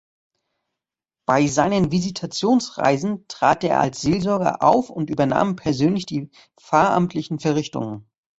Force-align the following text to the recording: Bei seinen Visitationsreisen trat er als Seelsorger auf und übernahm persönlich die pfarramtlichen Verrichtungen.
Bei 1.27 1.45
seinen 1.45 1.91
Visitationsreisen 1.91 3.25
trat 3.27 3.63
er 3.63 3.79
als 3.81 4.01
Seelsorger 4.01 4.63
auf 4.63 4.89
und 4.89 5.11
übernahm 5.11 5.55
persönlich 5.55 6.07
die 6.07 6.31
pfarramtlichen 6.59 7.37
Verrichtungen. 7.37 8.09